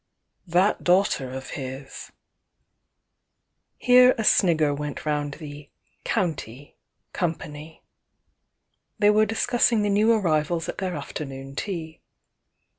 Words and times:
"That 0.47 0.83
daughter 0.83 1.29
of 1.31 1.51
his" 1.51 2.11
Here 3.77 4.15
a 4.17 4.23
snigger 4.23 4.73
went 4.73 5.05
round 5.05 5.35
the 5.35 5.69
"county" 6.03 6.75
company 7.13 7.83
They 8.97 9.11
were 9.11 9.27
discussing 9.27 9.83
the 9.83 9.89
new 9.91 10.11
arrivals 10.11 10.67
at 10.67 10.79
their 10.79 10.95
af 10.95 11.13
ternoon 11.13 11.55
tea. 11.55 12.01